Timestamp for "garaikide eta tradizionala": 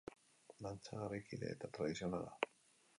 1.03-2.37